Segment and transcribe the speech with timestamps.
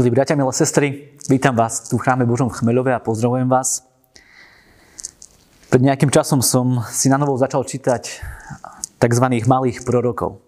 [0.00, 3.84] Milí bratia, milé sestry, vítam vás tu v chráme Božom Chmeľove a pozdravujem vás.
[5.68, 8.08] Pred nejakým časom som si na novo začal čítať
[8.96, 9.26] tzv.
[9.44, 10.40] malých prorokov.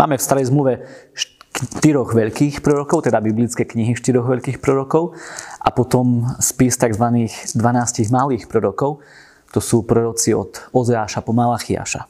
[0.00, 5.12] Máme v starej zmluve štyroch veľkých prorokov, teda biblické knihy štyroch veľkých prorokov
[5.60, 7.28] a potom spis tzv.
[7.52, 7.52] 12
[8.08, 9.04] malých prorokov.
[9.52, 12.00] To sú proroci od Ozeáša po Malachiaša.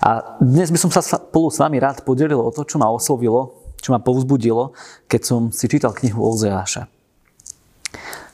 [0.00, 3.63] A dnes by som sa spolu s vami rád podelil o to, čo ma oslovilo
[3.84, 4.72] čo ma povzbudilo,
[5.04, 6.88] keď som si čítal knihu Ozeáša.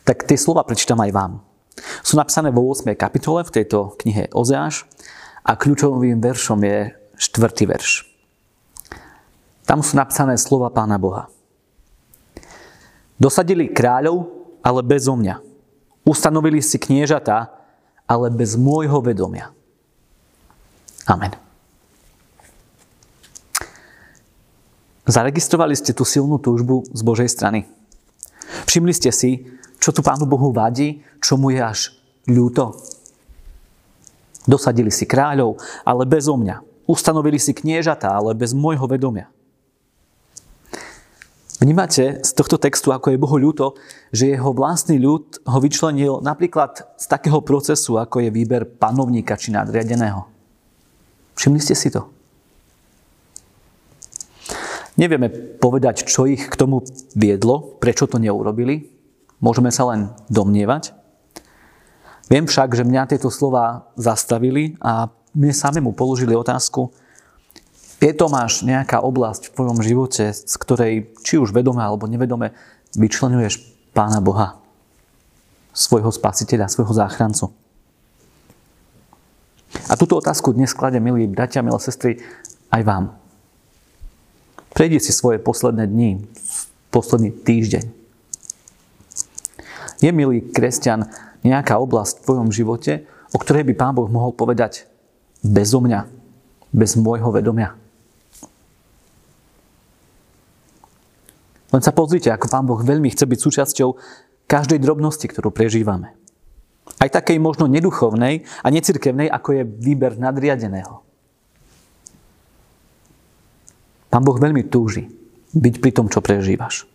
[0.06, 1.32] Tak tie slova prečítam aj vám.
[2.06, 2.86] Sú napísané vo 8.
[2.94, 4.86] kapitole v tejto knihe Ozeáš
[5.42, 7.66] a kľúčovým veršom je 4.
[7.66, 8.06] verš.
[9.66, 11.26] Tam sú napísané slova Pána Boha.
[13.18, 14.30] Dosadili kráľov,
[14.62, 15.42] ale bez mňa.
[16.06, 17.50] Ustanovili si kniežatá,
[18.06, 19.52] ale bez môjho vedomia.
[21.10, 21.49] Amen.
[25.10, 27.66] Zaregistrovali ste tú silnú túžbu z Božej strany?
[28.70, 29.42] Všimli ste si,
[29.82, 31.98] čo tu Pánu Bohu vadí, čo mu je až
[32.30, 32.78] ľúto?
[34.46, 36.86] Dosadili si kráľov, ale bez mňa.
[36.86, 39.26] Ustanovili si kniežatá, ale bez môjho vedomia.
[41.58, 43.74] Vnímate z tohto textu, ako je Bohu ľúto,
[44.14, 49.50] že jeho vlastný ľud ho vyčlenil napríklad z takého procesu, ako je výber panovníka či
[49.50, 50.22] nadriadeného.
[51.34, 52.19] Všimli ste si to?
[55.00, 56.84] Nevieme povedať, čo ich k tomu
[57.16, 58.92] viedlo, prečo to neurobili.
[59.40, 60.92] Môžeme sa len domnievať.
[62.28, 66.92] Viem však, že mňa tieto slova zastavili a mne samému položili otázku,
[68.00, 72.56] je to máš nejaká oblasť v tvojom živote, z ktorej či už vedome alebo nevedome
[72.96, 73.60] vyčlenuješ
[73.92, 74.56] Pána Boha,
[75.76, 77.52] svojho spasiteľa, svojho záchrancu.
[79.90, 82.24] A túto otázku dnes klade, milí bratia, milé sestry,
[82.72, 83.19] aj vám.
[84.70, 86.22] Prejdi si svoje posledné dni,
[86.94, 87.84] posledný týždeň.
[90.00, 91.10] Je, milý kresťan,
[91.44, 93.04] nejaká oblasť v tvojom živote,
[93.34, 94.88] o ktorej by Pán Boh mohol povedať
[95.44, 96.08] bez mňa,
[96.72, 97.76] bez môjho vedomia?
[101.70, 103.88] Len sa pozrite, ako Pán Boh veľmi chce byť súčasťou
[104.50, 106.18] každej drobnosti, ktorú prežívame.
[106.98, 111.09] Aj takej možno neduchovnej a necirkevnej, ako je výber nadriadeného.
[114.10, 115.06] Pán Boh veľmi túži
[115.54, 116.90] byť pri tom, čo prežívaš.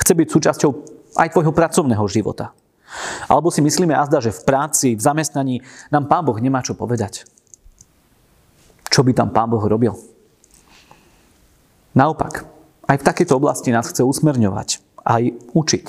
[0.00, 0.70] Chce byť súčasťou
[1.16, 2.56] aj tvojho pracovného života.
[3.28, 5.60] Alebo si myslíme azda, že v práci, v zamestnaní
[5.92, 7.28] nám Pán Boh nemá čo povedať.
[8.88, 9.92] Čo by tam Pán Boh robil?
[11.96, 12.44] Naopak,
[12.86, 15.86] aj v takejto oblasti nás chce usmerňovať, aj učiť.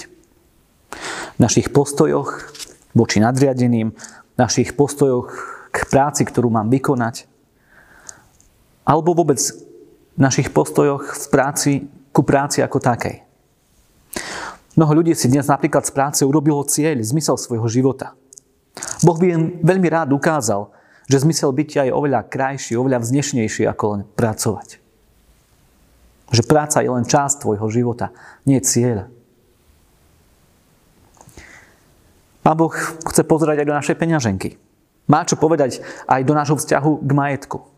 [1.36, 2.52] V našich postojoch
[2.98, 5.30] voči nadriadeným, v našich postojoch
[5.70, 7.30] k práci, ktorú mám vykonať,
[8.88, 9.38] alebo vôbec
[10.18, 11.72] našich postojoch v práci
[12.12, 13.22] ku práci ako takej.
[14.74, 18.18] Mnoho ľudí si dnes napríklad z práce urobilo cieľ, zmysel svojho života.
[19.06, 20.74] Boh by im veľmi rád ukázal,
[21.06, 24.82] že zmysel bytia je oveľa krajší, oveľa vznešnejší ako len pracovať.
[26.34, 28.10] Že práca je len časť tvojho života,
[28.50, 29.10] nie cieľ.
[32.42, 32.74] Pán Boh
[33.14, 34.50] chce pozerať aj do našej peňaženky.
[35.08, 37.77] Má čo povedať aj do nášho vzťahu k majetku.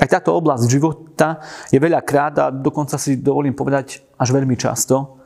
[0.00, 5.20] Aj táto oblasť života je veľa krát a dokonca si dovolím povedať až veľmi často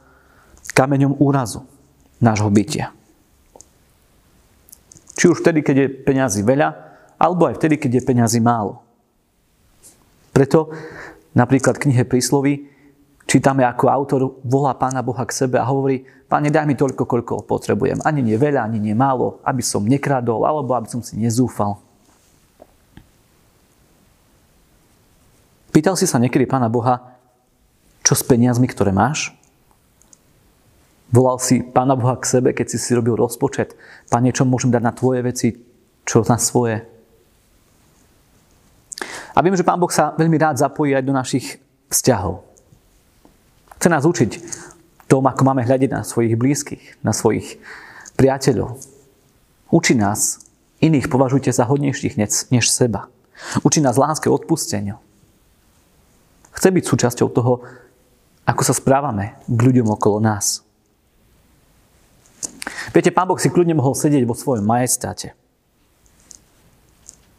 [0.76, 1.64] kameňom úrazu
[2.20, 2.92] nášho bytia.
[5.16, 6.68] Či už vtedy, keď je peňazí veľa,
[7.16, 8.84] alebo aj vtedy, keď je peňazí málo.
[10.36, 10.68] Preto
[11.32, 12.68] napríklad v knihe Príslovy
[13.24, 17.46] čítame, ako autor volá Pána Boha k sebe a hovorí, Pane, daj mi toľko, koľko
[17.46, 18.02] potrebujem.
[18.02, 21.78] Ani nie veľa, ani nie málo, aby som nekradol, alebo aby som si nezúfal.
[25.76, 27.20] Pýtal si sa niekedy Pána Boha,
[28.00, 29.36] čo s peniazmi, ktoré máš?
[31.12, 33.76] Volal si Pána Boha k sebe, keď si si robil rozpočet.
[34.08, 35.52] Pane, čo môžem dať na tvoje veci,
[36.08, 36.80] čo na svoje?
[39.36, 41.60] A viem, že Pán Boh sa veľmi rád zapojí aj do našich
[41.92, 42.40] vzťahov.
[43.76, 44.32] Chce nás učiť
[45.12, 47.60] tom, ako máme hľadiť na svojich blízkych, na svojich
[48.16, 48.80] priateľov.
[49.68, 50.40] Učí nás,
[50.80, 52.16] iných považujte za hodnejších
[52.48, 53.12] než seba.
[53.60, 55.04] Učí nás láske odpusteniu.
[56.56, 57.60] Chce byť súčasťou toho,
[58.48, 60.64] ako sa správame k ľuďom okolo nás.
[62.94, 65.36] Viete, Pán Boh si kľudne mohol sedieť vo svojom majestáte.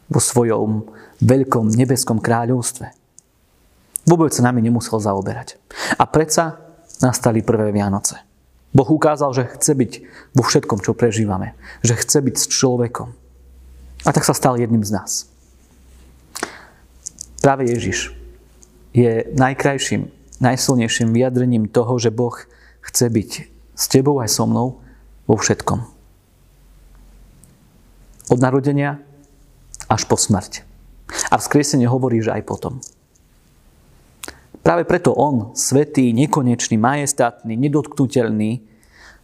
[0.06, 0.86] Vo svojom
[1.18, 2.94] veľkom nebeskom kráľovstve.
[4.08, 5.58] Vôbec sa nami nemusel zaoberať.
[5.98, 6.62] A predsa
[7.02, 8.22] nastali prvé Vianoce.
[8.72, 9.92] Boh ukázal, že chce byť
[10.36, 11.56] vo všetkom, čo prežívame.
[11.82, 13.08] Že chce byť s človekom.
[14.06, 15.26] A tak sa stal jedným z nás.
[17.42, 18.17] Práve Ježiš
[18.98, 22.34] je najkrajším najsilnejším vyjadrením toho, že Boh
[22.82, 23.30] chce byť
[23.74, 24.78] s tebou aj so mnou
[25.26, 25.78] vo všetkom.
[28.28, 29.02] Od narodenia
[29.88, 30.64] až po smrť.
[31.32, 32.78] A vzkriesenie hovorí, že aj potom.
[34.60, 38.60] Práve preto on, svetý, nekonečný, majestátny, nedotknutelný,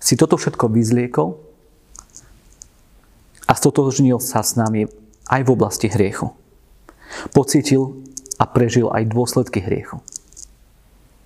[0.01, 1.37] si toto všetko vyzliekol
[3.45, 4.89] a stotožnil sa s nami
[5.29, 6.33] aj v oblasti hriechu.
[7.37, 8.05] Pocítil
[8.39, 10.03] a prežil aj dôsledky hriechu.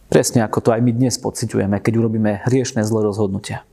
[0.09, 3.65] Presne ako to aj my dnes pociťujeme, keď urobíme hriešne zlé rozhodnutia.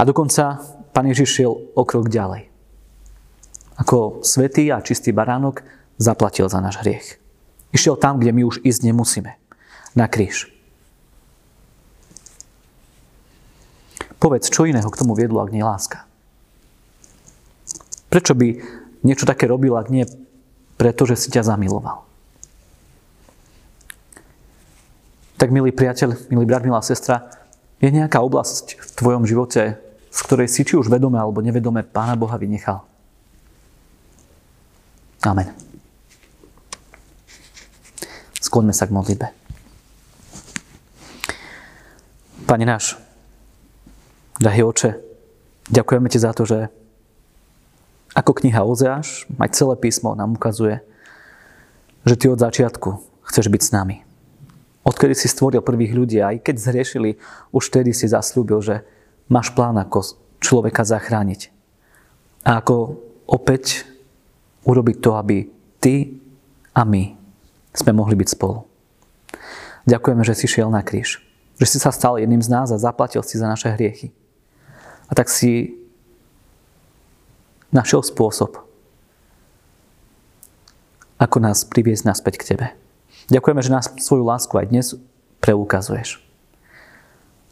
[0.00, 2.48] A dokonca Pán Ježiš šiel o krok ďalej.
[3.76, 5.62] Ako svetý a čistý baránok
[6.00, 7.20] zaplatil za náš hriech.
[7.70, 9.36] Išiel tam, kde my už ísť nemusíme.
[9.94, 10.50] Na kríž.
[14.20, 16.04] Povedz, čo iného k tomu viedlo, ak nie láska?
[18.12, 18.60] Prečo by
[19.06, 20.04] niečo také robil, ak nie
[20.80, 22.08] preto, že si ťa zamiloval?
[25.36, 27.28] Tak, milý priateľ, milý brat, milá sestra,
[27.84, 29.76] je nejaká oblasť v tvojom živote,
[30.08, 32.80] z ktorej si či už vedome alebo nevedome Pána Boha vynechal.
[35.20, 35.52] Amen.
[38.40, 39.28] Skloňme sa k modlitbe.
[42.48, 42.96] Pane náš,
[44.40, 44.96] drahý oče,
[45.68, 46.79] ďakujeme Ti za to, že
[48.30, 50.78] ako kniha Ozeáš, aj celé písmo nám ukazuje,
[52.06, 52.90] že Ty od začiatku
[53.26, 53.96] chceš byť s nami
[54.90, 57.10] odkedy si stvoril prvých ľudí, aj keď zriešili,
[57.52, 58.82] už vtedy si zaslúbil, že
[59.28, 61.52] máš plán, ako človeka zachrániť.
[62.42, 62.96] A ako
[63.28, 63.84] opäť
[64.64, 65.46] urobiť to, aby
[65.78, 66.16] ty
[66.72, 67.12] a my
[67.76, 68.64] sme mohli byť spolu.
[69.84, 71.20] Ďakujeme, že si šiel na kríž.
[71.60, 74.12] Že si sa stal jedným z nás a zaplatil si za naše hriechy.
[75.08, 75.79] A tak si
[77.70, 78.58] našiel spôsob,
[81.20, 82.66] ako nás priviesť naspäť k Tebe.
[83.28, 84.86] Ďakujeme, že nás svoju lásku aj dnes
[85.38, 86.18] preukazuješ.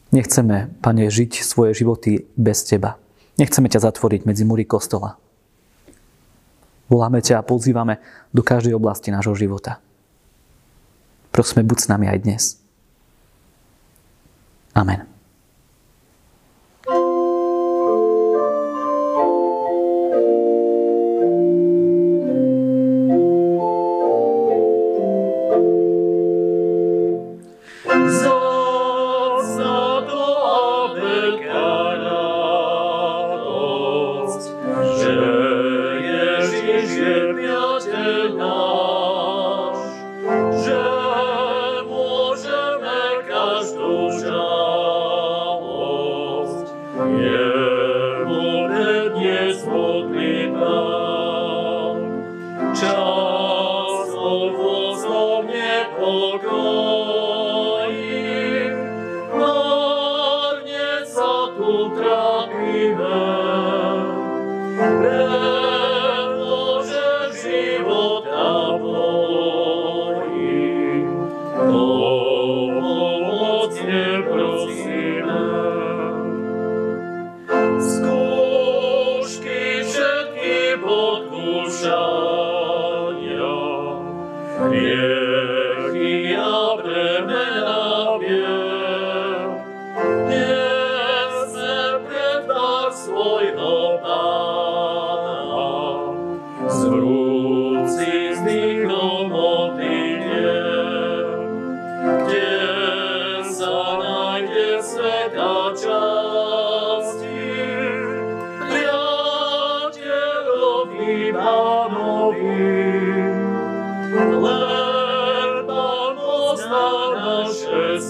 [0.09, 2.97] Nechceme, Pane, žiť svoje životy bez Teba.
[3.37, 5.21] Nechceme ťa zatvoriť medzi múry kostola.
[6.89, 8.01] Voláme ťa a pozývame
[8.33, 9.79] do každej oblasti nášho života.
[11.29, 12.43] Prosíme, buď s nami aj dnes.
[14.73, 15.18] Amen.
[28.09, 28.38] So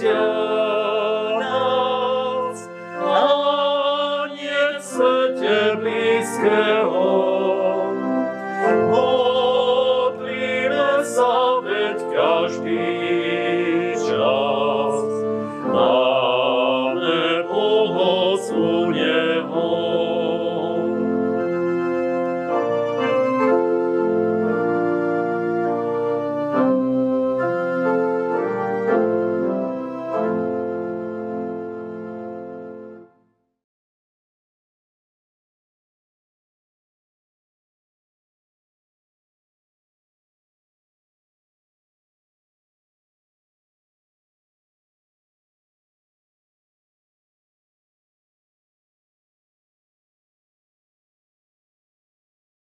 [0.00, 0.39] Słonie